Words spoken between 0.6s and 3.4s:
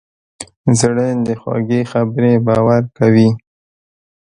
زړه د خوږې خبرې باور کوي.